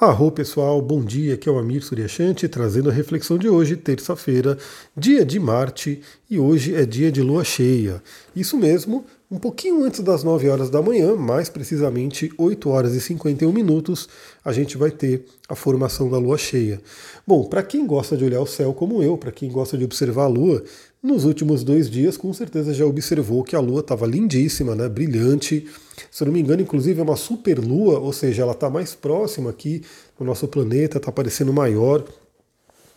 Arro 0.00 0.32
pessoal, 0.32 0.82
bom 0.82 1.04
dia, 1.04 1.34
aqui 1.34 1.48
é 1.48 1.52
o 1.52 1.56
Amir 1.56 1.80
Suryashanti 1.80 2.48
trazendo 2.48 2.90
a 2.90 2.92
reflexão 2.92 3.38
de 3.38 3.48
hoje, 3.48 3.76
terça-feira, 3.76 4.58
dia 4.96 5.24
de 5.24 5.38
Marte 5.38 6.02
e 6.28 6.36
hoje 6.36 6.74
é 6.74 6.84
dia 6.84 7.12
de 7.12 7.22
lua 7.22 7.44
cheia. 7.44 8.02
Isso 8.34 8.56
mesmo, 8.56 9.06
um 9.34 9.38
pouquinho 9.38 9.82
antes 9.82 9.98
das 9.98 10.22
9 10.22 10.48
horas 10.48 10.70
da 10.70 10.80
manhã, 10.80 11.16
mais 11.16 11.48
precisamente 11.48 12.30
8 12.38 12.70
horas 12.70 12.94
e 12.94 13.00
51 13.00 13.52
minutos, 13.52 14.08
a 14.44 14.52
gente 14.52 14.78
vai 14.78 14.92
ter 14.92 15.24
a 15.48 15.56
formação 15.56 16.08
da 16.08 16.16
lua 16.18 16.38
cheia. 16.38 16.80
Bom, 17.26 17.44
para 17.44 17.60
quem 17.64 17.84
gosta 17.84 18.16
de 18.16 18.24
olhar 18.24 18.40
o 18.40 18.46
céu 18.46 18.72
como 18.72 19.02
eu, 19.02 19.18
para 19.18 19.32
quem 19.32 19.50
gosta 19.50 19.76
de 19.76 19.84
observar 19.84 20.24
a 20.24 20.28
lua, 20.28 20.62
nos 21.02 21.24
últimos 21.24 21.64
dois 21.64 21.90
dias 21.90 22.16
com 22.16 22.32
certeza 22.32 22.72
já 22.72 22.86
observou 22.86 23.42
que 23.42 23.56
a 23.56 23.60
lua 23.60 23.80
estava 23.80 24.06
lindíssima, 24.06 24.76
né, 24.76 24.88
brilhante 24.88 25.66
se 26.10 26.22
eu 26.22 26.26
não 26.26 26.32
me 26.32 26.40
engano, 26.40 26.62
inclusive 26.62 27.00
é 27.00 27.02
uma 27.02 27.16
superlua, 27.16 27.98
ou 27.98 28.12
seja, 28.12 28.42
ela 28.42 28.52
está 28.52 28.70
mais 28.70 28.94
próxima 28.94 29.50
aqui 29.50 29.82
do 30.18 30.24
nosso 30.24 30.46
planeta, 30.46 30.98
está 30.98 31.10
parecendo 31.10 31.52
maior. 31.52 32.04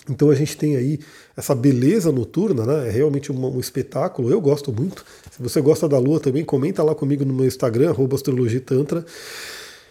Então 0.10 0.30
a 0.30 0.36
gente 0.36 0.56
tem 0.56 0.76
aí 0.76 1.00
essa 1.36 1.54
beleza 1.54 2.12
noturna, 2.12 2.66
né? 2.66 2.88
É 2.88 2.92
realmente 2.92 3.32
um, 3.32 3.56
um, 3.56 3.60
espetáculo. 3.60 4.32
Eu 4.32 4.40
gosto 4.40 4.72
muito. 4.72 5.06
Se 5.32 5.42
você 5.42 5.60
gosta 5.62 5.88
da 5.88 6.00
Lua 6.00 6.20
também, 6.20 6.44
comenta 6.44 6.82
lá 6.84 6.96
comigo 6.96 7.26
no 7.26 7.34
meu 7.34 7.46
Instagram, 7.46 7.94
astrologitantra. 8.14 9.06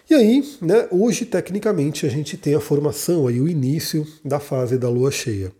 E 0.09 0.15
aí, 0.15 0.49
né, 0.63 0.87
hoje, 0.91 1.25
tecnicamente, 1.25 2.07
a 2.07 2.09
gente 2.09 2.37
tem 2.37 2.55
a 2.55 2.61
formação 2.61 3.27
aí, 3.27 3.41
o 3.41 3.49
início 3.49 4.07
da 4.25 4.39
fase 4.39 4.79
da 4.79 4.89
lua 4.89 5.11
cheia. 5.11 5.51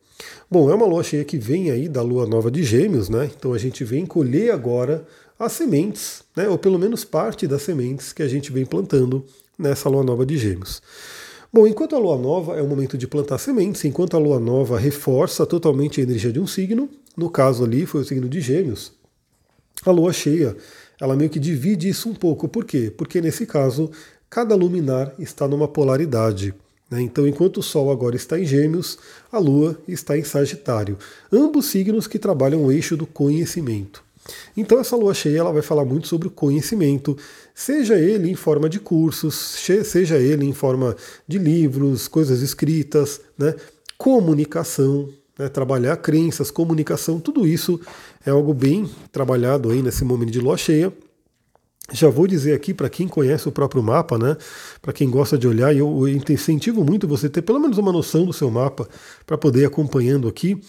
Bom, 0.49 0.71
é 0.71 0.75
uma 0.75 0.87
lua 0.87 1.03
cheia 1.03 1.25
que 1.25 1.37
vem 1.37 1.73
aí 1.73 1.89
da 1.89 2.01
lua 2.01 2.27
nova 2.27 2.49
de 2.49 2.63
Gêmeos, 2.63 3.09
né? 3.09 3.29
Então 3.37 3.53
a 3.53 3.59
gente 3.59 3.83
vem 3.83 4.07
colher 4.07 4.53
agora 4.53 5.05
as 5.39 5.53
sementes, 5.53 6.23
né, 6.35 6.49
ou 6.49 6.57
pelo 6.57 6.79
menos 6.79 7.05
parte 7.05 7.47
das 7.47 7.63
sementes 7.63 8.13
que 8.13 8.23
a 8.23 8.29
gente 8.29 8.53
vem 8.53 8.65
plantando 8.65 9.25
nessa 9.59 9.89
lua 9.89 10.05
nova 10.05 10.25
de 10.25 10.39
Gêmeos. 10.39 10.81
Bom, 11.53 11.67
enquanto 11.67 11.95
a 11.95 11.99
lua 11.99 12.19
nova 12.19 12.57
é 12.57 12.63
o 12.63 12.67
momento 12.67 12.99
de 12.99 13.07
plantar 13.07 13.39
sementes, 13.39 13.85
enquanto 13.85 14.17
a 14.17 14.21
lua 14.21 14.41
nova 14.41 14.79
reforça 14.79 15.47
totalmente 15.47 16.01
a 16.01 16.05
energia 16.05 16.33
de 16.33 16.41
um 16.41 16.47
signo, 16.47 16.89
no 17.17 17.31
caso 17.31 17.65
ali 17.65 17.87
foi 17.87 18.03
o 18.03 18.05
signo 18.05 18.29
de 18.29 18.41
Gêmeos, 18.41 18.93
a 19.85 19.91
lua 19.91 20.13
cheia, 20.13 20.57
ela 21.01 21.17
meio 21.17 21.31
que 21.31 21.39
divide 21.39 21.89
isso 21.89 22.09
um 22.09 22.15
pouco. 22.15 22.49
Por 22.49 22.65
quê? 22.65 22.93
Porque 22.97 23.21
nesse 23.21 23.47
caso, 23.47 23.91
cada 24.29 24.55
luminar 24.55 25.15
está 25.19 25.47
numa 25.47 25.69
polaridade. 25.69 26.55
Né? 26.91 27.03
Então, 27.03 27.27
enquanto 27.27 27.59
o 27.59 27.63
Sol 27.63 27.91
agora 27.91 28.17
está 28.17 28.39
em 28.39 28.45
Gêmeos, 28.45 28.99
a 29.31 29.39
Lua 29.39 29.79
está 29.87 30.17
em 30.17 30.25
Sagitário. 30.25 30.99
Ambos 31.33 31.67
signos 31.67 32.07
que 32.07 32.19
trabalham 32.19 32.65
o 32.65 32.73
eixo 32.73 32.97
do 32.97 33.07
conhecimento. 33.07 34.06
Então 34.57 34.79
essa 34.79 34.97
lua 34.97 35.13
cheia 35.13 35.41
ela 35.41 35.53
vai 35.53 35.63
falar 35.63 35.85
muito 35.85 36.09
sobre 36.09 36.29
o 36.29 36.31
conhecimento, 36.31 37.17
seja 37.55 37.99
ele 37.99 38.31
em 38.31 38.35
forma 38.35 38.69
de 38.69 38.81
cursos, 38.81 39.35
seja 39.35 40.17
ele 40.17 40.47
em 40.47 40.53
forma 40.53 40.97
de 41.29 41.39
livros, 41.39 42.09
coisas 42.09 42.41
escritas, 42.41 43.21
né? 43.39 43.55
comunicação, 43.99 45.09
né? 45.39 45.49
trabalhar 45.49 45.97
crenças, 45.99 46.51
comunicação, 46.51 47.21
tudo 47.21 47.47
isso 47.47 47.81
é 48.25 48.31
algo 48.31 48.55
bem 48.55 48.89
trabalhado 49.13 49.71
aí 49.71 49.83
nesse 49.83 50.05
momento 50.05 50.31
de 50.31 50.41
lua 50.41 50.57
cheia. 50.57 50.93
Já 51.93 52.09
vou 52.09 52.27
dizer 52.27 52.53
aqui 52.53 52.75
para 52.75 52.91
quem 52.91 53.07
conhece 53.07 53.49
o 53.49 53.53
próprio 53.53 53.81
mapa, 53.81 54.19
né? 54.19 54.37
Para 54.83 54.93
quem 54.93 55.09
gosta 55.09 55.39
de 55.39 55.47
olhar, 55.47 55.73
eu 55.73 56.09
incentivo 56.09 56.85
muito 56.85 57.07
você 57.07 57.29
ter 57.29 57.43
pelo 57.43 57.61
menos 57.61 57.79
uma 57.79 57.93
noção 57.93 58.27
do 58.27 58.33
seu 58.33 58.51
mapa 58.51 58.89
para 59.25 59.39
poder 59.39 59.61
ir 59.61 59.67
acompanhando 59.67 60.27
aqui. 60.27 60.61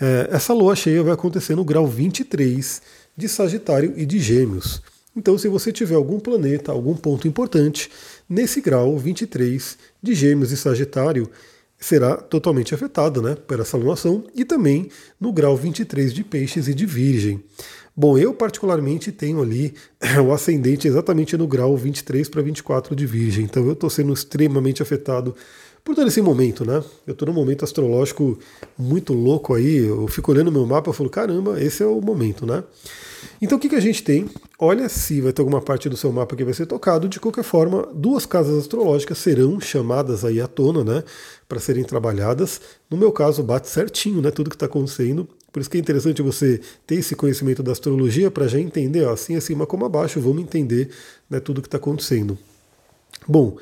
É, 0.00 0.28
essa 0.32 0.54
lua 0.54 0.74
cheia 0.74 1.02
vai 1.02 1.12
acontecer 1.12 1.54
no 1.54 1.62
grau 1.62 1.86
23 1.86 2.80
de 3.16 3.28
Sagitário 3.28 3.94
e 3.96 4.06
de 4.06 4.18
Gêmeos. 4.18 4.82
Então, 5.14 5.36
se 5.36 5.46
você 5.48 5.70
tiver 5.70 5.94
algum 5.94 6.18
planeta, 6.18 6.72
algum 6.72 6.94
ponto 6.94 7.28
importante, 7.28 7.90
nesse 8.28 8.60
grau 8.60 8.96
23 8.98 9.76
de 10.02 10.14
Gêmeos 10.14 10.52
e 10.52 10.56
Sagitário, 10.56 11.30
será 11.78 12.16
totalmente 12.16 12.74
afetado 12.74 13.20
né, 13.20 13.34
por 13.34 13.60
essa 13.60 13.76
alunação, 13.76 14.24
e 14.34 14.44
também 14.44 14.88
no 15.20 15.32
grau 15.32 15.56
23 15.56 16.14
de 16.14 16.24
Peixes 16.24 16.68
e 16.68 16.74
de 16.74 16.86
Virgem. 16.86 17.42
Bom, 17.94 18.16
eu 18.16 18.32
particularmente 18.32 19.12
tenho 19.12 19.42
ali 19.42 19.74
o 20.24 20.32
ascendente 20.32 20.88
exatamente 20.88 21.36
no 21.36 21.46
grau 21.46 21.76
23 21.76 22.28
para 22.28 22.40
24 22.40 22.96
de 22.96 23.04
Virgem, 23.04 23.44
então 23.44 23.66
eu 23.66 23.72
estou 23.72 23.90
sendo 23.90 24.12
extremamente 24.12 24.80
afetado 24.80 25.34
por 25.84 25.94
todo 25.94 26.08
esse 26.08 26.22
momento, 26.22 26.64
né? 26.64 26.82
Eu 27.06 27.12
estou 27.12 27.26
num 27.26 27.34
momento 27.34 27.64
astrológico 27.64 28.38
muito 28.78 29.12
louco 29.12 29.54
aí, 29.54 29.78
eu 29.78 30.06
fico 30.08 30.30
olhando 30.30 30.52
meu 30.52 30.66
mapa 30.66 30.90
e 30.90 30.94
falo, 30.94 31.10
caramba, 31.10 31.60
esse 31.62 31.82
é 31.82 31.86
o 31.86 32.00
momento, 32.00 32.46
né? 32.46 32.62
Então 33.40 33.58
o 33.58 33.60
que, 33.60 33.68
que 33.68 33.76
a 33.76 33.80
gente 33.80 34.02
tem? 34.02 34.28
Olha 34.58 34.88
se 34.88 35.20
vai 35.20 35.32
ter 35.32 35.42
alguma 35.42 35.60
parte 35.60 35.88
do 35.88 35.96
seu 35.96 36.12
mapa 36.12 36.36
que 36.36 36.44
vai 36.44 36.54
ser 36.54 36.66
tocado. 36.66 37.08
De 37.08 37.18
qualquer 37.18 37.42
forma, 37.42 37.88
duas 37.92 38.24
casas 38.24 38.58
astrológicas 38.58 39.18
serão 39.18 39.60
chamadas 39.60 40.24
aí 40.24 40.40
à 40.40 40.46
tona, 40.46 40.84
né? 40.84 41.04
Para 41.48 41.58
serem 41.58 41.84
trabalhadas. 41.84 42.60
No 42.88 42.96
meu 42.96 43.10
caso, 43.10 43.42
bate 43.42 43.68
certinho, 43.68 44.20
né? 44.20 44.30
Tudo 44.30 44.50
que 44.50 44.56
está 44.56 44.66
acontecendo. 44.66 45.28
Por 45.52 45.60
isso 45.60 45.68
que 45.68 45.76
é 45.76 45.80
interessante 45.80 46.22
você 46.22 46.60
ter 46.86 46.96
esse 46.96 47.14
conhecimento 47.14 47.62
da 47.62 47.72
astrologia 47.72 48.30
para 48.30 48.48
já 48.48 48.58
entender, 48.58 49.04
ó, 49.04 49.12
assim 49.12 49.36
acima 49.36 49.66
como 49.66 49.84
abaixo, 49.84 50.20
vamos 50.20 50.42
entender 50.42 50.88
né, 51.28 51.40
tudo 51.40 51.60
que 51.60 51.68
está 51.68 51.76
acontecendo. 51.76 52.38
Bom, 53.28 53.58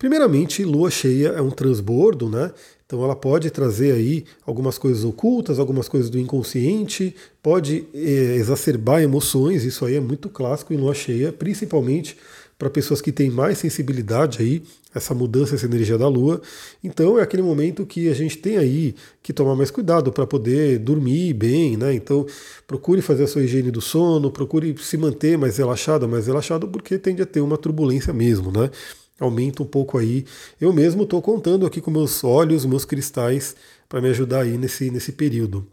Primeiramente, 0.00 0.64
lua 0.64 0.90
cheia 0.90 1.28
é 1.28 1.42
um 1.42 1.50
transbordo, 1.50 2.26
né? 2.26 2.50
Então 2.86 3.04
ela 3.04 3.14
pode 3.14 3.50
trazer 3.50 3.92
aí 3.92 4.24
algumas 4.46 4.78
coisas 4.78 5.04
ocultas, 5.04 5.58
algumas 5.58 5.90
coisas 5.90 6.08
do 6.08 6.18
inconsciente, 6.18 7.14
pode 7.42 7.84
é, 7.92 8.34
exacerbar 8.36 9.02
emoções, 9.02 9.62
isso 9.62 9.84
aí 9.84 9.96
é 9.96 10.00
muito 10.00 10.30
clássico 10.30 10.72
em 10.72 10.78
lua 10.78 10.94
cheia, 10.94 11.30
principalmente 11.30 12.16
para 12.58 12.70
pessoas 12.70 13.02
que 13.02 13.12
têm 13.12 13.30
mais 13.30 13.58
sensibilidade 13.58 14.40
aí, 14.40 14.62
essa 14.94 15.14
mudança, 15.14 15.54
essa 15.54 15.66
energia 15.66 15.98
da 15.98 16.08
lua. 16.08 16.40
Então 16.82 17.18
é 17.18 17.22
aquele 17.22 17.42
momento 17.42 17.84
que 17.84 18.08
a 18.08 18.14
gente 18.14 18.38
tem 18.38 18.56
aí 18.56 18.94
que 19.22 19.34
tomar 19.34 19.54
mais 19.54 19.70
cuidado 19.70 20.10
para 20.10 20.26
poder 20.26 20.78
dormir 20.78 21.34
bem, 21.34 21.76
né? 21.76 21.92
Então 21.94 22.24
procure 22.66 23.02
fazer 23.02 23.24
a 23.24 23.26
sua 23.26 23.42
higiene 23.42 23.70
do 23.70 23.82
sono, 23.82 24.30
procure 24.30 24.74
se 24.78 24.96
manter 24.96 25.36
mais 25.36 25.58
relaxado, 25.58 26.08
mais 26.08 26.26
relaxado, 26.26 26.66
porque 26.66 26.98
tende 26.98 27.20
a 27.20 27.26
ter 27.26 27.42
uma 27.42 27.58
turbulência 27.58 28.14
mesmo, 28.14 28.50
né? 28.50 28.70
Aumenta 29.20 29.62
um 29.62 29.66
pouco 29.66 29.98
aí. 29.98 30.24
Eu 30.60 30.72
mesmo 30.72 31.04
estou 31.04 31.20
contando 31.20 31.66
aqui 31.66 31.80
com 31.80 31.90
meus 31.90 32.24
olhos, 32.24 32.64
meus 32.64 32.84
cristais, 32.84 33.54
para 33.88 34.00
me 34.00 34.08
ajudar 34.08 34.42
aí 34.42 34.56
nesse, 34.56 34.90
nesse 34.90 35.12
período. 35.12 35.66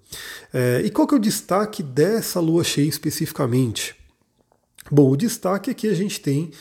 É, 0.54 0.82
e 0.84 0.92
qual 0.92 1.08
que 1.08 1.16
é 1.16 1.18
o 1.18 1.22
destaque 1.22 1.82
dessa 1.82 2.40
lua 2.40 2.64
cheia 2.64 2.88
especificamente? 2.88 3.96
Bom, 4.92 5.10
o 5.10 5.18
destaque 5.18 5.70
é 5.72 5.74
que 5.74 5.88
a 5.88 5.94
gente 5.94 6.20
tem 6.20 6.52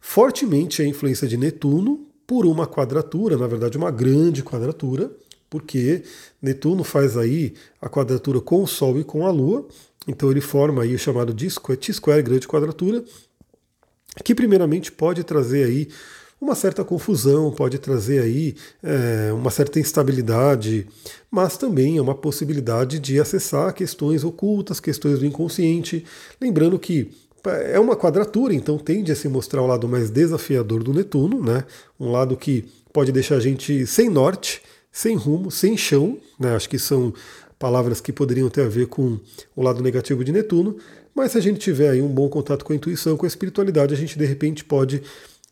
fortemente 0.00 0.82
a 0.82 0.86
influência 0.86 1.26
de 1.28 1.36
Netuno 1.36 2.06
por 2.26 2.46
uma 2.46 2.66
quadratura, 2.66 3.36
na 3.36 3.46
verdade 3.46 3.76
uma 3.76 3.90
grande 3.90 4.42
quadratura, 4.42 5.10
porque 5.48 6.04
Netuno 6.40 6.84
faz 6.84 7.16
aí 7.16 7.54
a 7.80 7.88
quadratura 7.88 8.40
com 8.40 8.62
o 8.62 8.66
Sol 8.66 8.98
e 9.00 9.04
com 9.04 9.26
a 9.26 9.30
Lua, 9.30 9.66
então 10.06 10.30
ele 10.30 10.40
forma 10.40 10.82
aí 10.82 10.94
o 10.94 10.98
chamado 10.98 11.34
T-square, 11.34 12.22
grande 12.22 12.46
quadratura, 12.46 13.04
que 14.24 14.34
primeiramente 14.34 14.90
pode 14.90 15.24
trazer 15.24 15.64
aí 15.64 15.88
uma 16.40 16.54
certa 16.54 16.82
confusão, 16.82 17.52
pode 17.52 17.78
trazer 17.78 18.22
aí 18.22 18.54
é, 18.82 19.30
uma 19.32 19.50
certa 19.50 19.78
instabilidade, 19.78 20.86
mas 21.30 21.58
também 21.58 21.98
é 21.98 22.02
uma 22.02 22.14
possibilidade 22.14 22.98
de 22.98 23.20
acessar 23.20 23.74
questões 23.74 24.24
ocultas, 24.24 24.80
questões 24.80 25.18
do 25.18 25.26
inconsciente. 25.26 26.04
Lembrando 26.40 26.78
que 26.78 27.10
é 27.72 27.78
uma 27.78 27.94
quadratura, 27.94 28.54
então 28.54 28.78
tende 28.78 29.12
a 29.12 29.16
se 29.16 29.28
mostrar 29.28 29.62
o 29.62 29.66
lado 29.66 29.86
mais 29.86 30.10
desafiador 30.10 30.82
do 30.82 30.94
Netuno, 30.94 31.42
né? 31.42 31.64
um 31.98 32.10
lado 32.10 32.36
que 32.36 32.64
pode 32.92 33.12
deixar 33.12 33.36
a 33.36 33.40
gente 33.40 33.86
sem 33.86 34.08
norte, 34.08 34.62
sem 34.90 35.16
rumo, 35.16 35.50
sem 35.50 35.76
chão, 35.76 36.18
né? 36.38 36.54
acho 36.54 36.68
que 36.68 36.78
são 36.78 37.12
palavras 37.58 38.00
que 38.00 38.12
poderiam 38.12 38.48
ter 38.48 38.62
a 38.62 38.68
ver 38.68 38.86
com 38.86 39.18
o 39.54 39.62
lado 39.62 39.82
negativo 39.82 40.24
de 40.24 40.32
Netuno, 40.32 40.76
mas 41.14 41.32
se 41.32 41.38
a 41.38 41.40
gente 41.40 41.58
tiver 41.58 41.90
aí 41.90 42.02
um 42.02 42.08
bom 42.08 42.28
contato 42.28 42.64
com 42.64 42.72
a 42.72 42.76
intuição, 42.76 43.16
com 43.16 43.26
a 43.26 43.28
espiritualidade, 43.28 43.94
a 43.94 43.96
gente 43.96 44.18
de 44.18 44.24
repente 44.24 44.64
pode 44.64 45.02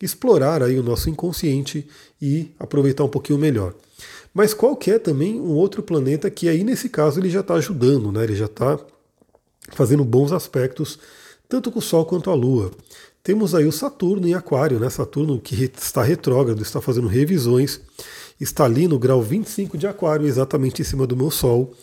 explorar 0.00 0.62
aí 0.62 0.78
o 0.78 0.82
nosso 0.82 1.10
inconsciente 1.10 1.86
e 2.20 2.50
aproveitar 2.58 3.04
um 3.04 3.08
pouquinho 3.08 3.38
melhor. 3.38 3.74
Mas 4.32 4.54
qual 4.54 4.76
que 4.76 4.90
é 4.90 4.98
também 4.98 5.40
um 5.40 5.50
outro 5.50 5.82
planeta 5.82 6.30
que 6.30 6.48
aí 6.48 6.62
nesse 6.62 6.88
caso 6.88 7.18
ele 7.18 7.30
já 7.30 7.40
está 7.40 7.54
ajudando, 7.54 8.12
né? 8.12 8.22
Ele 8.24 8.36
já 8.36 8.44
está 8.44 8.78
fazendo 9.72 10.04
bons 10.04 10.32
aspectos 10.32 10.98
tanto 11.48 11.72
com 11.72 11.78
o 11.78 11.82
Sol 11.82 12.04
quanto 12.04 12.30
a 12.30 12.34
Lua. 12.34 12.70
Temos 13.22 13.54
aí 13.54 13.66
o 13.66 13.72
Saturno 13.72 14.28
em 14.28 14.34
Aquário, 14.34 14.78
né? 14.78 14.88
Saturno 14.90 15.40
que 15.40 15.70
está 15.76 16.02
retrógrado, 16.02 16.62
está 16.62 16.80
fazendo 16.80 17.08
revisões, 17.08 17.80
está 18.40 18.64
ali 18.64 18.86
no 18.86 18.98
grau 18.98 19.22
25 19.22 19.76
de 19.76 19.86
Aquário, 19.86 20.26
exatamente 20.26 20.82
em 20.82 20.84
cima 20.84 21.06
do 21.06 21.16
meu 21.16 21.30
Sol. 21.30 21.74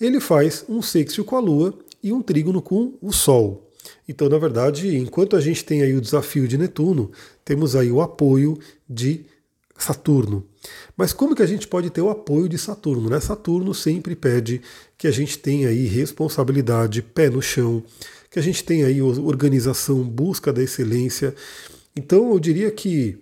Ele 0.00 0.20
faz 0.20 0.64
um 0.68 0.80
sextil 0.80 1.24
com 1.24 1.36
a 1.36 1.40
Lua 1.40 1.74
e 2.02 2.12
um 2.12 2.22
trígono 2.22 2.60
com 2.62 2.94
o 3.00 3.12
Sol. 3.12 3.70
Então, 4.08 4.28
na 4.28 4.38
verdade, 4.38 4.96
enquanto 4.96 5.36
a 5.36 5.40
gente 5.40 5.64
tem 5.64 5.82
aí 5.82 5.94
o 5.94 6.00
desafio 6.00 6.46
de 6.48 6.58
Netuno, 6.58 7.10
temos 7.44 7.74
aí 7.76 7.90
o 7.90 8.00
apoio 8.00 8.58
de 8.88 9.24
Saturno. 9.78 10.44
Mas 10.96 11.12
como 11.12 11.34
que 11.34 11.42
a 11.42 11.46
gente 11.46 11.68
pode 11.68 11.88
ter 11.90 12.00
o 12.00 12.10
apoio 12.10 12.48
de 12.48 12.58
Saturno? 12.58 13.08
Né? 13.08 13.20
Saturno 13.20 13.72
sempre 13.72 14.16
pede 14.16 14.60
que 14.96 15.06
a 15.06 15.10
gente 15.10 15.38
tenha 15.38 15.68
aí 15.68 15.86
responsabilidade, 15.86 17.00
pé 17.00 17.30
no 17.30 17.40
chão, 17.40 17.82
que 18.30 18.38
a 18.38 18.42
gente 18.42 18.64
tenha 18.64 18.86
aí 18.86 19.00
organização, 19.00 20.02
busca 20.02 20.52
da 20.52 20.62
excelência. 20.62 21.34
Então 21.96 22.30
eu 22.32 22.38
diria 22.38 22.70
que 22.70 23.18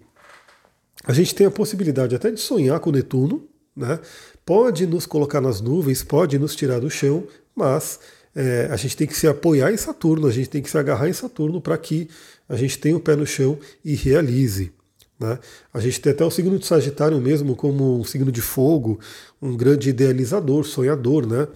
A 1.04 1.12
gente 1.12 1.34
tem 1.34 1.46
a 1.46 1.50
possibilidade 1.52 2.16
até 2.16 2.32
de 2.32 2.40
sonhar 2.40 2.80
com 2.80 2.90
Netuno, 2.90 3.46
né? 3.76 4.00
pode 4.44 4.86
nos 4.86 5.06
colocar 5.06 5.40
nas 5.40 5.60
nuvens, 5.60 6.02
pode 6.02 6.36
nos 6.36 6.56
tirar 6.56 6.80
do 6.80 6.90
chão, 6.90 7.24
mas 7.54 8.00
é, 8.36 8.68
a 8.70 8.76
gente 8.76 8.94
tem 8.94 9.06
que 9.06 9.16
se 9.16 9.26
apoiar 9.26 9.72
em 9.72 9.78
Saturno, 9.78 10.26
a 10.26 10.30
gente 10.30 10.50
tem 10.50 10.60
que 10.60 10.68
se 10.68 10.76
agarrar 10.76 11.08
em 11.08 11.12
Saturno 11.14 11.58
para 11.58 11.76
que 11.78 12.06
a 12.46 12.54
gente 12.54 12.78
tenha 12.78 12.94
o 12.94 13.00
pé 13.00 13.16
no 13.16 13.26
chão 13.26 13.58
e 13.82 13.94
realize. 13.94 14.70
Né? 15.18 15.38
A 15.72 15.80
gente 15.80 15.98
tem 16.02 16.12
até 16.12 16.22
o 16.22 16.30
signo 16.30 16.58
de 16.58 16.66
Sagitário 16.66 17.18
mesmo 17.18 17.56
como 17.56 17.98
um 17.98 18.04
signo 18.04 18.30
de 18.30 18.42
fogo, 18.42 19.00
um 19.40 19.56
grande 19.56 19.88
idealizador, 19.88 20.64
sonhador, 20.64 21.26
né? 21.26 21.48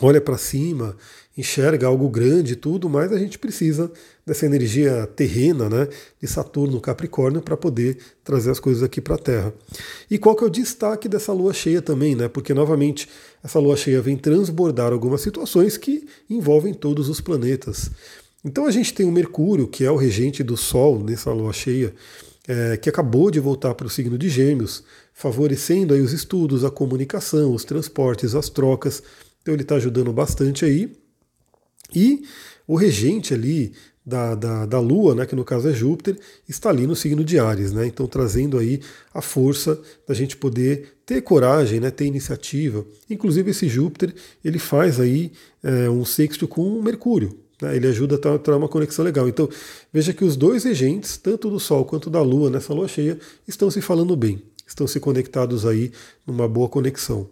Olha 0.00 0.20
para 0.20 0.38
cima, 0.38 0.96
enxerga 1.36 1.86
algo 1.86 2.08
grande 2.08 2.54
e 2.54 2.56
tudo, 2.56 2.88
mas 2.88 3.12
a 3.12 3.18
gente 3.18 3.38
precisa 3.38 3.92
dessa 4.26 4.46
energia 4.46 5.06
terrena, 5.14 5.68
né, 5.68 5.88
de 6.20 6.26
Saturno, 6.26 6.80
Capricórnio, 6.80 7.42
para 7.42 7.56
poder 7.56 7.98
trazer 8.22 8.50
as 8.50 8.58
coisas 8.58 8.82
aqui 8.82 9.00
para 9.00 9.16
a 9.16 9.18
Terra. 9.18 9.52
E 10.10 10.18
qual 10.18 10.34
que 10.34 10.42
é 10.42 10.46
o 10.46 10.50
destaque 10.50 11.08
dessa 11.08 11.32
lua 11.32 11.52
cheia 11.52 11.82
também, 11.82 12.14
né? 12.14 12.26
Porque 12.26 12.54
novamente 12.54 13.08
essa 13.42 13.58
lua 13.58 13.76
cheia 13.76 14.00
vem 14.00 14.16
transbordar 14.16 14.92
algumas 14.92 15.20
situações 15.20 15.76
que 15.76 16.06
envolvem 16.28 16.72
todos 16.72 17.08
os 17.08 17.20
planetas. 17.20 17.90
Então 18.42 18.66
a 18.66 18.70
gente 18.70 18.92
tem 18.94 19.06
o 19.06 19.12
Mercúrio, 19.12 19.68
que 19.68 19.84
é 19.84 19.90
o 19.90 19.96
regente 19.96 20.42
do 20.42 20.56
Sol 20.56 20.98
nessa 21.02 21.32
lua 21.32 21.52
cheia, 21.52 21.94
é, 22.46 22.76
que 22.76 22.88
acabou 22.88 23.30
de 23.30 23.40
voltar 23.40 23.74
para 23.74 23.86
o 23.86 23.90
signo 23.90 24.18
de 24.18 24.28
Gêmeos, 24.28 24.84
favorecendo 25.12 25.94
aí 25.94 26.00
os 26.00 26.12
estudos, 26.12 26.64
a 26.64 26.70
comunicação, 26.70 27.54
os 27.54 27.64
transportes, 27.64 28.34
as 28.34 28.48
trocas. 28.48 29.02
Então 29.40 29.54
ele 29.54 29.62
está 29.62 29.76
ajudando 29.76 30.12
bastante 30.12 30.64
aí. 30.64 30.94
E 31.94 32.22
o 32.66 32.76
regente 32.76 33.32
ali 33.32 33.72
da, 34.04 34.34
da, 34.34 34.66
da, 34.66 34.80
Lua, 34.80 35.14
né, 35.14 35.24
que 35.24 35.34
no 35.34 35.44
caso 35.44 35.68
é 35.68 35.72
Júpiter, 35.72 36.18
está 36.48 36.68
ali 36.68 36.86
no 36.86 36.94
signo 36.94 37.24
de 37.24 37.38
Ares, 37.38 37.72
né? 37.72 37.86
Então 37.86 38.06
trazendo 38.06 38.58
aí 38.58 38.80
a 39.14 39.22
força 39.22 39.80
da 40.06 40.12
gente 40.12 40.36
poder 40.36 40.96
ter 41.06 41.22
coragem, 41.22 41.80
né, 41.80 41.90
ter 41.90 42.04
iniciativa. 42.04 42.84
Inclusive 43.08 43.50
esse 43.50 43.66
Júpiter 43.66 44.14
ele 44.44 44.58
faz 44.58 45.00
aí 45.00 45.32
é, 45.62 45.88
um 45.88 46.04
sexto 46.04 46.46
com 46.46 46.82
Mercúrio, 46.82 47.38
né? 47.60 47.76
Ele 47.76 47.86
ajuda 47.86 48.16
a 48.16 48.38
ter 48.38 48.50
uma 48.50 48.68
conexão 48.68 49.04
legal. 49.04 49.28
Então, 49.28 49.48
veja 49.92 50.12
que 50.12 50.24
os 50.24 50.36
dois 50.36 50.64
regentes, 50.64 51.16
tanto 51.16 51.48
do 51.48 51.58
Sol 51.58 51.84
quanto 51.84 52.10
da 52.10 52.20
Lua, 52.20 52.50
nessa 52.50 52.74
lua 52.74 52.88
cheia, 52.88 53.18
estão 53.48 53.70
se 53.70 53.80
falando 53.80 54.14
bem, 54.16 54.42
estão 54.66 54.86
se 54.86 55.00
conectados 55.00 55.64
aí 55.64 55.90
numa 56.26 56.46
boa 56.46 56.68
conexão. 56.68 57.28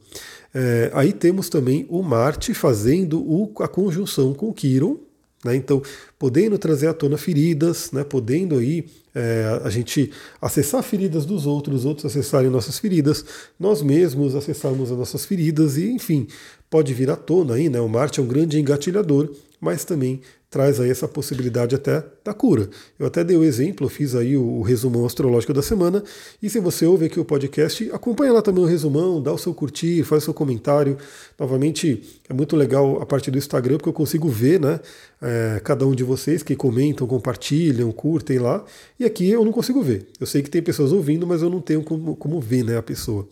É, 0.54 0.90
aí 0.94 1.12
temos 1.12 1.48
também 1.48 1.86
o 1.88 2.02
Marte 2.02 2.54
fazendo 2.54 3.20
o, 3.20 3.52
a 3.60 3.68
conjunção 3.68 4.34
com 4.34 4.52
Quiron, 4.52 4.98
né? 5.44 5.56
então 5.56 5.82
podendo 6.18 6.58
trazer 6.58 6.88
à 6.88 6.94
tona 6.94 7.18
feridas, 7.18 7.90
né? 7.92 8.04
podendo 8.04 8.56
aí 8.56 8.86
é, 9.14 9.60
a 9.62 9.70
gente 9.70 10.10
acessar 10.40 10.82
feridas 10.82 11.26
dos 11.26 11.46
outros, 11.46 11.80
os 11.80 11.84
outros 11.84 12.06
acessarem 12.06 12.50
nossas 12.50 12.78
feridas, 12.78 13.24
nós 13.58 13.82
mesmos 13.82 14.34
acessarmos 14.34 14.90
as 14.90 14.98
nossas 14.98 15.24
feridas 15.24 15.76
e 15.76 15.90
enfim, 15.90 16.26
pode 16.70 16.94
vir 16.94 17.10
à 17.10 17.16
tona 17.16 17.54
aí, 17.54 17.68
né? 17.68 17.80
O 17.80 17.88
Marte 17.88 18.20
é 18.20 18.22
um 18.22 18.26
grande 18.26 18.58
engatilhador 18.58 19.28
mas 19.62 19.84
também 19.84 20.20
traz 20.50 20.80
aí 20.80 20.90
essa 20.90 21.06
possibilidade 21.06 21.74
até 21.74 22.04
da 22.24 22.34
cura. 22.34 22.68
Eu 22.98 23.06
até 23.06 23.22
dei 23.22 23.36
o 23.36 23.44
exemplo, 23.44 23.88
fiz 23.88 24.12
aí 24.14 24.36
o, 24.36 24.42
o 24.42 24.62
resumão 24.62 25.06
astrológico 25.06 25.54
da 25.54 25.62
semana, 25.62 26.02
e 26.42 26.50
se 26.50 26.58
você 26.58 26.84
ouve 26.84 27.06
aqui 27.06 27.20
o 27.20 27.24
podcast, 27.24 27.88
acompanha 27.92 28.32
lá 28.32 28.42
também 28.42 28.62
o 28.62 28.66
resumão, 28.66 29.22
dá 29.22 29.32
o 29.32 29.38
seu 29.38 29.54
curtir, 29.54 30.02
faz 30.02 30.22
o 30.22 30.24
seu 30.26 30.34
comentário. 30.34 30.98
Novamente, 31.38 32.02
é 32.28 32.34
muito 32.34 32.56
legal 32.56 33.00
a 33.00 33.06
parte 33.06 33.30
do 33.30 33.38
Instagram, 33.38 33.76
porque 33.76 33.88
eu 33.88 33.92
consigo 33.92 34.28
ver, 34.28 34.60
né, 34.60 34.80
é, 35.22 35.60
cada 35.62 35.86
um 35.86 35.94
de 35.94 36.02
vocês 36.02 36.42
que 36.42 36.56
comentam, 36.56 37.06
compartilham, 37.06 37.92
curtem 37.92 38.40
lá, 38.40 38.64
e 38.98 39.04
aqui 39.04 39.30
eu 39.30 39.44
não 39.44 39.52
consigo 39.52 39.80
ver. 39.80 40.08
Eu 40.18 40.26
sei 40.26 40.42
que 40.42 40.50
tem 40.50 40.60
pessoas 40.60 40.90
ouvindo, 40.90 41.24
mas 41.24 41.40
eu 41.40 41.48
não 41.48 41.60
tenho 41.60 41.84
como, 41.84 42.16
como 42.16 42.40
ver, 42.40 42.64
né, 42.64 42.76
a 42.76 42.82
pessoa. 42.82 43.28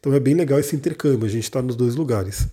Então 0.00 0.14
é 0.14 0.18
bem 0.18 0.34
legal 0.34 0.58
esse 0.58 0.74
intercâmbio, 0.74 1.26
a 1.26 1.30
gente 1.30 1.44
está 1.44 1.60
nos 1.60 1.76
dois 1.76 1.94
lugares. 1.94 2.48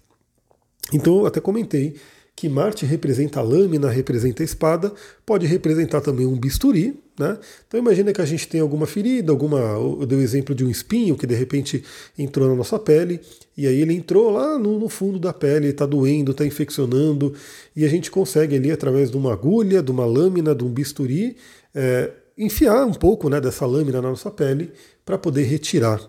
Então 0.94 1.20
eu 1.20 1.26
até 1.26 1.40
comentei 1.40 1.96
que 2.42 2.50
Marte 2.50 2.88
representa 2.88 3.40
a 3.40 3.44
lâmina, 3.44 3.88
representa 3.88 4.42
a 4.42 4.44
espada, 4.44 4.92
pode 5.24 5.46
representar 5.46 6.02
também 6.02 6.26
um 6.26 6.36
bisturi. 6.36 7.00
Né? 7.20 7.38
Então 7.68 7.80
imagina 7.80 8.12
que 8.12 8.20
a 8.20 8.26
gente 8.26 8.48
tem 8.48 8.60
alguma 8.60 8.88
ferida, 8.88 9.32
alguma. 9.32 9.60
Eu 9.60 10.08
dei 10.08 10.18
o 10.18 10.22
exemplo 10.24 10.56
de 10.56 10.66
um 10.66 10.70
espinho 10.72 11.16
que 11.16 11.28
de 11.28 11.36
repente 11.36 11.84
entrou 12.18 12.50
na 12.50 12.56
nossa 12.56 12.80
pele, 12.80 13.20
e 13.56 13.68
aí 13.68 13.80
ele 13.80 13.94
entrou 13.94 14.32
lá 14.32 14.58
no, 14.58 14.80
no 14.80 14.90
fundo 14.90 15.20
da 15.20 15.32
pele, 15.32 15.68
está 15.68 15.86
doendo, 15.86 16.32
está 16.32 16.44
infeccionando, 16.44 17.32
e 17.76 17.86
a 17.86 17.88
gente 17.88 18.10
consegue 18.10 18.56
ali, 18.56 18.72
através 18.72 19.12
de 19.12 19.18
uma 19.18 19.34
agulha, 19.34 19.84
de 19.84 19.92
uma 19.92 20.08
lâmina, 20.08 20.56
de 20.56 20.64
um 20.64 20.70
bisturi, 20.70 21.38
é, 21.76 22.10
enfiar 22.36 22.88
um 22.88 22.94
pouco 22.96 23.30
né, 23.30 23.40
dessa 23.40 23.68
lâmina 23.68 24.02
na 24.02 24.10
nossa 24.10 24.32
pele 24.32 24.72
para 25.06 25.16
poder 25.16 25.44
retirar 25.44 26.02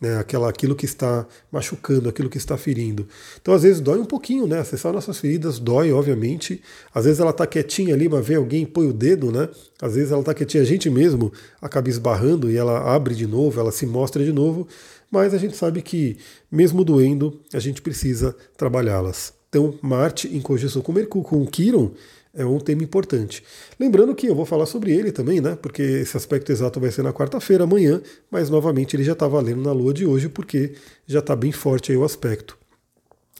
né, 0.00 0.18
aquela, 0.18 0.48
aquilo 0.48 0.76
que 0.76 0.84
está 0.84 1.26
machucando, 1.50 2.08
aquilo 2.08 2.30
que 2.30 2.38
está 2.38 2.56
ferindo. 2.56 3.06
Então, 3.40 3.52
às 3.52 3.62
vezes, 3.62 3.80
dói 3.80 3.98
um 3.98 4.04
pouquinho, 4.04 4.46
né? 4.46 4.60
Acessar 4.60 4.92
nossas 4.92 5.18
feridas 5.18 5.58
dói, 5.58 5.92
obviamente. 5.92 6.62
Às 6.94 7.04
vezes 7.04 7.20
ela 7.20 7.30
está 7.30 7.46
quietinha 7.46 7.94
ali, 7.94 8.08
mas 8.08 8.26
vem 8.26 8.36
alguém 8.36 8.64
põe 8.64 8.88
o 8.88 8.92
dedo, 8.92 9.32
né? 9.32 9.48
Às 9.80 9.94
vezes 9.94 10.12
ela 10.12 10.20
está 10.20 10.34
quietinha, 10.34 10.62
a 10.62 10.66
gente 10.66 10.88
mesmo 10.88 11.32
acaba 11.60 11.88
esbarrando 11.88 12.50
e 12.50 12.56
ela 12.56 12.94
abre 12.94 13.14
de 13.14 13.26
novo, 13.26 13.58
ela 13.58 13.72
se 13.72 13.86
mostra 13.86 14.24
de 14.24 14.32
novo. 14.32 14.68
Mas 15.10 15.32
a 15.32 15.38
gente 15.38 15.56
sabe 15.56 15.82
que, 15.82 16.18
mesmo 16.50 16.84
doendo, 16.84 17.40
a 17.52 17.58
gente 17.58 17.80
precisa 17.80 18.36
trabalhá-las. 18.56 19.37
Então, 19.48 19.78
Marte 19.80 20.28
em 20.28 20.40
conjunção 20.40 20.82
com 20.82 20.92
Mercúrio, 20.92 21.28
com 21.28 21.46
Quiron, 21.46 21.92
é 22.34 22.44
um 22.44 22.58
tema 22.58 22.82
importante. 22.82 23.42
Lembrando 23.80 24.14
que 24.14 24.26
eu 24.26 24.34
vou 24.34 24.44
falar 24.44 24.66
sobre 24.66 24.92
ele 24.92 25.10
também, 25.10 25.40
né? 25.40 25.56
Porque 25.60 25.82
esse 25.82 26.16
aspecto 26.16 26.52
exato 26.52 26.78
vai 26.78 26.90
ser 26.90 27.02
na 27.02 27.12
quarta-feira, 27.12 27.64
amanhã, 27.64 28.00
mas 28.30 28.50
novamente 28.50 28.94
ele 28.94 29.02
já 29.02 29.12
está 29.12 29.26
valendo 29.26 29.62
na 29.62 29.72
lua 29.72 29.92
de 29.94 30.06
hoje, 30.06 30.28
porque 30.28 30.74
já 31.06 31.20
está 31.20 31.34
bem 31.34 31.50
forte 31.50 31.90
aí 31.90 31.98
o 31.98 32.04
aspecto. 32.04 32.56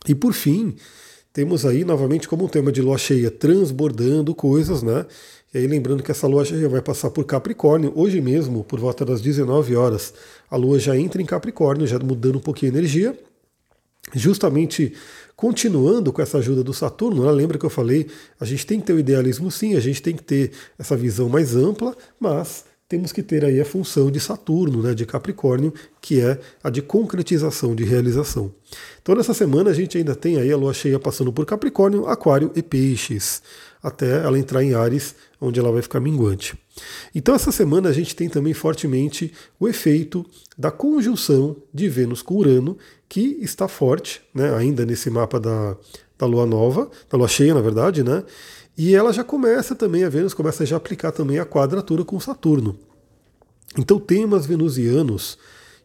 E 0.09 0.15
por 0.15 0.33
fim, 0.33 0.75
temos 1.33 1.67
aí 1.67 1.85
novamente 1.85 2.27
como 2.27 2.45
um 2.45 2.49
tema 2.49 2.73
de 2.73 2.81
lua 2.81 2.99
cheia 2.99 3.31
transbordando 3.31 4.35
coisas, 4.35 4.83
né? 4.83 5.07
E 5.55 5.59
aí 5.59 5.67
lembrando 5.67 6.03
que 6.03 6.11
essa 6.11 6.27
lua 6.27 6.45
cheia 6.45 6.69
vai 6.69 6.83
passar 6.83 7.11
por 7.11 7.25
Capricórnio, 7.25 7.93
hoje 7.95 8.21
mesmo, 8.21 8.65
por 8.65 8.81
volta 8.81 9.05
das 9.05 9.21
19 9.21 9.77
horas, 9.77 10.13
a 10.51 10.57
lua 10.57 10.79
já 10.79 10.97
entra 10.97 11.23
em 11.23 11.27
Capricórnio, 11.27 11.87
já 11.87 11.99
mudando 11.99 12.37
um 12.37 12.41
pouquinho 12.41 12.73
a 12.73 12.77
energia, 12.77 13.19
justamente 14.15 14.95
Continuando 15.38 16.12
com 16.12 16.20
essa 16.20 16.38
ajuda 16.38 16.64
do 16.64 16.75
Saturno, 16.75 17.25
né, 17.25 17.31
lembra 17.31 17.56
que 17.56 17.64
eu 17.64 17.70
falei, 17.70 18.08
a 18.40 18.44
gente 18.44 18.67
tem 18.67 18.81
que 18.81 18.87
ter 18.87 18.93
o 18.93 18.99
idealismo 18.99 19.52
sim, 19.52 19.76
a 19.76 19.81
gente 19.81 20.02
tem 20.02 20.17
que 20.17 20.23
ter 20.25 20.50
essa 20.76 20.96
visão 20.96 21.29
mais 21.29 21.55
ampla, 21.55 21.96
mas 22.19 22.64
temos 22.88 23.12
que 23.12 23.23
ter 23.23 23.44
aí 23.44 23.61
a 23.61 23.64
função 23.64 24.11
de 24.11 24.19
Saturno, 24.19 24.82
né, 24.82 24.94
de 24.94 25.06
Capricórnio, 25.06 25.73
que 26.00 26.20
é 26.20 26.40
a 26.61 26.69
de 26.69 26.82
concretização, 26.82 27.73
de 27.73 27.85
realização. 27.85 28.52
Então 29.00 29.14
nessa 29.14 29.33
semana 29.33 29.71
a 29.71 29.73
gente 29.73 29.97
ainda 29.97 30.16
tem 30.16 30.38
aí 30.38 30.50
a 30.50 30.57
lua 30.57 30.75
cheia 30.75 30.99
passando 30.99 31.33
por 31.33 31.47
Capricórnio, 31.47 32.09
Aquário 32.09 32.50
e 32.57 32.61
Peixes, 32.61 33.40
até 33.80 34.25
ela 34.25 34.40
entrar 34.40 34.64
em 34.64 34.75
Ares, 34.75 35.14
onde 35.40 35.61
ela 35.61 35.71
vai 35.71 35.83
ficar 35.83 36.00
minguante. 36.00 36.59
Então 37.14 37.35
essa 37.35 37.52
semana 37.52 37.88
a 37.88 37.92
gente 37.92 38.14
tem 38.14 38.28
também 38.28 38.54
fortemente 38.54 39.32
o 39.58 39.68
efeito 39.68 40.25
da 40.56 40.70
conjunção 40.70 41.56
de 41.73 41.88
Vênus 41.88 42.23
com 42.23 42.35
Urano, 42.35 42.76
que 43.08 43.38
está 43.40 43.68
forte, 43.68 44.20
né, 44.35 44.54
ainda 44.54 44.85
nesse 44.85 45.11
mapa 45.11 45.40
da, 45.40 45.76
da 46.18 46.26
lua 46.26 46.47
nova, 46.47 46.90
da 47.11 47.16
lua 47.16 47.28
cheia, 47.28 47.54
na 47.54 47.61
verdade, 47.61 48.02
né? 48.02 48.25
E 48.76 48.94
ela 48.94 49.12
já 49.12 49.25
começa 49.25 49.75
também, 49.75 50.04
a 50.04 50.08
Vênus 50.08 50.35
começa 50.35 50.62
a 50.62 50.66
já 50.66 50.76
aplicar 50.76 51.11
também 51.11 51.38
a 51.38 51.44
quadratura 51.44 52.04
com 52.04 52.20
Saturno. 52.20 52.78
Então, 53.76 53.99
temas 53.99 54.47
venusianos 54.47 55.37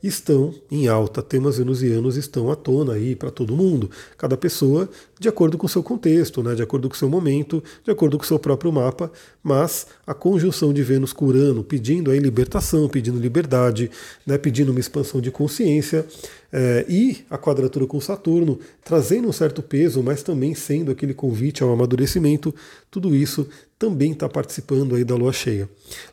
estão 0.03 0.53
em 0.69 0.87
alta, 0.89 1.23
temas 1.23 1.57
venusianos 1.57 2.17
estão 2.17 2.51
à 2.51 2.55
tona 2.55 2.93
aí 2.93 3.15
para 3.15 3.31
todo 3.31 3.55
mundo, 3.55 3.89
cada 4.17 4.35
pessoa 4.35 4.89
de 5.17 5.29
acordo 5.29 5.57
com 5.57 5.65
o 5.65 5.69
seu 5.69 5.81
contexto, 5.81 6.43
né, 6.43 6.53
de 6.53 6.61
acordo 6.61 6.89
com 6.89 6.95
o 6.95 6.97
seu 6.97 7.09
momento, 7.09 7.63
de 7.85 7.89
acordo 7.89 8.17
com 8.17 8.23
o 8.25 8.27
seu 8.27 8.37
próprio 8.37 8.71
mapa, 8.71 9.09
mas 9.41 9.87
a 10.05 10.13
conjunção 10.13 10.73
de 10.73 10.83
Vênus 10.83 11.13
com 11.13 11.25
Urano 11.25 11.63
pedindo 11.63 12.11
aí 12.11 12.19
libertação, 12.19 12.89
pedindo 12.89 13.17
liberdade, 13.17 13.89
né, 14.27 14.37
pedindo 14.37 14.71
uma 14.71 14.79
expansão 14.79 15.21
de 15.21 15.31
consciência, 15.31 16.05
é, 16.51 16.85
e 16.87 17.25
a 17.31 17.37
quadratura 17.37 17.87
com 17.87 17.99
Saturno 17.99 18.59
trazendo 18.83 19.27
um 19.27 19.31
certo 19.31 19.63
peso, 19.63 20.03
mas 20.03 20.21
também 20.21 20.53
sendo 20.53 20.91
aquele 20.91 21.13
convite 21.13 21.63
ao 21.63 21.71
amadurecimento, 21.71 22.53
tudo 22.91 23.15
isso 23.15 23.47
também 23.79 24.11
está 24.11 24.29
participando 24.29 24.95
aí 24.95 25.03
da 25.03 25.15
lua 25.15 25.33
cheia. 25.33 25.67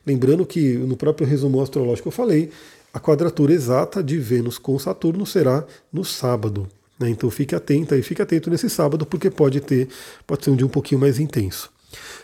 Lembrando 0.07 0.47
que 0.47 0.75
no 0.79 0.97
próprio 0.97 1.27
resumo 1.27 1.61
astrológico 1.61 2.09
eu 2.09 2.13
falei, 2.13 2.51
a 2.93 2.99
quadratura 2.99 3.53
exata 3.53 4.03
de 4.03 4.19
Vênus 4.19 4.59
com 4.59 4.79
Saturno 4.79 5.25
será 5.25 5.65
no 5.93 6.05
sábado. 6.05 6.69
Né? 6.99 7.09
Então 7.11 7.31
fique 7.31 7.55
atento 7.55 7.95
aí, 7.95 8.03
fique 8.03 8.21
atento 8.21 8.51
nesse 8.51 8.69
sábado, 8.69 9.07
porque 9.07 9.31
pode 9.31 9.61
ter, 9.61 9.89
pode 10.27 10.45
ser 10.45 10.51
um 10.51 10.57
dia 10.57 10.67
um 10.67 10.71
pouquinho 10.71 11.01
mais 11.01 11.19
intenso. 11.19 11.71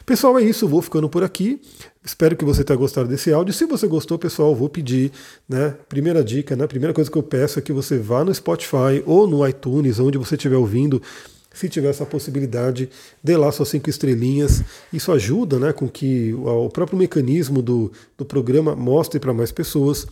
Pessoal, 0.05 0.39
é 0.39 0.43
isso, 0.43 0.69
vou 0.69 0.81
ficando 0.81 1.09
por 1.09 1.25
aqui. 1.25 1.61
Espero 2.05 2.37
que 2.37 2.45
você 2.45 2.63
tenha 2.63 2.77
gostado 2.77 3.09
desse 3.09 3.33
áudio. 3.33 3.53
Se 3.53 3.67
você 3.67 3.89
gostou, 3.89 4.17
pessoal, 4.17 4.55
vou 4.55 4.69
pedir, 4.69 5.11
né? 5.49 5.75
Primeira 5.89 6.23
dica, 6.23 6.55
né? 6.55 6.67
Primeira 6.69 6.95
coisa 6.95 7.11
que 7.11 7.19
eu 7.19 7.23
peço 7.23 7.59
é 7.59 7.63
que 7.63 7.73
você 7.73 7.99
vá 7.99 8.25
no 8.25 8.33
Spotify 8.33 9.03
ou 9.05 9.27
no 9.27 9.47
iTunes, 9.47 9.99
onde 9.99 10.17
você 10.17 10.37
estiver 10.37 10.57
ouvindo, 10.57 11.03
se 11.53 11.69
tiver 11.69 11.89
essa 11.89 12.07
possibilidade, 12.07 12.89
dê 13.25 13.37
lá 13.37 13.51
suas 13.51 13.71
cinco 13.71 13.91
estrelinhas. 13.91 14.63
Isso 14.93 15.11
ajuda 15.11 15.59
né, 15.59 15.73
com 15.73 15.89
que 15.89 16.33
o 16.35 16.69
próprio 16.69 16.99
mecanismo 16.99 17.61
do, 17.61 17.91
do 18.17 18.25
programa 18.25 18.77
mostre 18.77 19.19
para 19.19 19.33
mais 19.33 19.51
pessoas. 19.51 20.07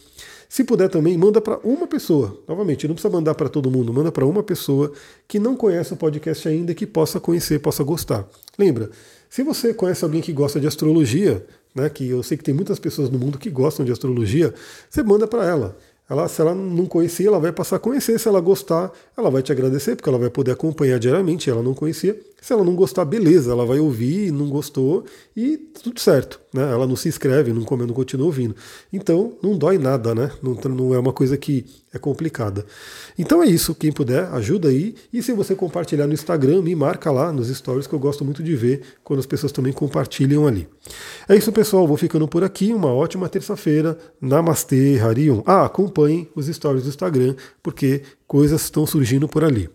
Se 0.55 0.63
puder 0.63 0.89
também, 0.89 1.19
manda 1.19 1.41
para 1.41 1.59
uma 1.65 1.85
pessoa. 1.85 2.41
Novamente, 2.47 2.87
não 2.87 2.95
precisa 2.95 3.13
mandar 3.13 3.35
para 3.35 3.49
todo 3.49 3.69
mundo, 3.69 3.93
manda 3.93 4.13
para 4.13 4.25
uma 4.25 4.41
pessoa 4.41 4.93
que 5.27 5.41
não 5.41 5.57
conhece 5.57 5.93
o 5.93 5.97
podcast 5.97 6.49
ainda 6.49 6.71
e 6.71 6.77
que 6.77 6.87
possa 6.87 7.19
conhecer, 7.19 7.59
possa 7.59 7.83
gostar. 7.83 8.25
Lembra, 8.57 8.89
se 9.29 9.43
você 9.43 9.75
conhece 9.75 10.05
alguém 10.05 10.21
que 10.21 10.33
gosta 10.33 10.61
de 10.61 10.69
astrologia, 10.69 11.45
né, 11.75 11.91
que 11.91 12.09
eu 12.09 12.23
sei 12.23 12.39
que 12.39 12.45
tem 12.45 12.55
muitas 12.55 12.79
pessoas 12.79 13.11
no 13.11 13.19
mundo 13.19 13.37
que 13.37 13.51
gostam 13.51 13.85
de 13.85 13.91
astrologia, 13.91 14.55
você 14.89 15.03
manda 15.03 15.27
para 15.27 15.45
ela. 15.45 15.77
Ela, 16.09 16.29
se 16.29 16.41
ela 16.41 16.55
não 16.55 16.85
conhecia, 16.85 17.29
ela 17.29 17.41
vai 17.41 17.51
passar 17.51 17.77
a 17.77 17.79
conhecer. 17.79 18.19
Se 18.19 18.29
ela 18.29 18.41
gostar, 18.41 18.93
ela 19.17 19.31
vai 19.31 19.43
te 19.43 19.51
agradecer, 19.51 19.97
porque 19.97 20.09
ela 20.09 20.19
vai 20.19 20.29
poder 20.29 20.53
acompanhar 20.53 20.99
diariamente. 20.99 21.49
Ela 21.49 21.63
não 21.63 21.73
conhecia. 21.73 22.21
Se 22.45 22.53
ela 22.53 22.63
não 22.63 22.77
gostar, 22.77 23.07
beleza, 23.07 23.53
ela 23.53 23.65
vai 23.65 23.79
ouvir, 23.79 24.31
não 24.31 24.51
gostou 24.51 25.07
e 25.35 25.57
tudo 25.57 25.99
certo. 25.99 26.39
Né? 26.53 26.63
Ela 26.63 26.87
não 26.87 26.95
se 26.95 27.09
inscreve, 27.09 27.55
não, 27.55 27.63
não 27.63 27.95
continua 27.95 28.27
ouvindo. 28.27 28.55
Então, 28.93 29.33
não 29.43 29.57
dói 29.57 29.79
nada, 29.79 30.15
né? 30.15 30.31
Não, 30.43 30.53
não 30.53 30.95
é 30.95 30.99
uma 30.99 31.13
coisa 31.13 31.39
que 31.39 31.65
é 31.91 31.99
complicada. 31.99 32.67
Então 33.19 33.43
é 33.43 33.47
isso. 33.47 33.75
Quem 33.75 33.91
puder, 33.91 34.25
ajuda 34.27 34.69
aí. 34.69 34.95
E 35.11 35.23
se 35.23 35.33
você 35.33 35.55
compartilhar 35.55 36.07
no 36.07 36.13
Instagram, 36.13 36.61
me 36.61 36.75
marca 36.75 37.11
lá 37.11 37.33
nos 37.33 37.49
stories, 37.49 37.87
que 37.87 37.95
eu 37.95 37.99
gosto 37.99 38.25
muito 38.27 38.43
de 38.43 38.55
ver 38.55 38.83
quando 39.03 39.21
as 39.21 39.27
pessoas 39.27 39.51
também 39.51 39.73
compartilham 39.73 40.47
ali. 40.47 40.69
É 41.27 41.35
isso, 41.35 41.51
pessoal. 41.51 41.87
Vou 41.87 41.97
ficando 41.97 42.29
por 42.29 42.45
aqui. 42.45 42.75
Uma 42.75 42.93
ótima 42.93 43.27
terça-feira. 43.27 43.97
Namastê, 44.21 44.99
Harion. 45.01 45.43
Ah, 45.47 45.67
acompanhem 45.95 46.29
os 46.35 46.47
stories 46.47 46.83
do 46.83 46.89
Instagram, 46.89 47.37
porque 47.63 48.03
coisas 48.27 48.63
estão 48.63 48.85
surgindo 48.85 49.29
por 49.29 49.45
ali. 49.45 49.71